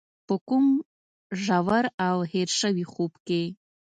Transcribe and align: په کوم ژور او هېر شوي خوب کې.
په 0.27 0.35
کوم 0.47 0.65
ژور 1.43 1.85
او 2.09 2.17
هېر 2.31 2.49
شوي 2.59 2.85
خوب 2.91 3.11
کې. 3.27 3.43